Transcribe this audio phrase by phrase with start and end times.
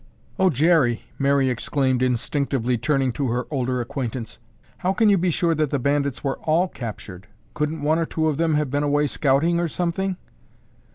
[0.39, 4.39] "Oh, Jerry," Mary exclaimed instinctively turning to her older acquaintance,
[4.79, 7.27] "how can you be sure that the bandits were all captured?
[7.53, 10.17] Couldn't one or two of them have been away scouting or something?"